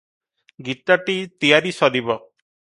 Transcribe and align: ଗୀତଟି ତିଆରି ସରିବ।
ଗୀତଟି 0.69 1.17
ତିଆରି 1.45 1.75
ସରିବ। 1.81 2.17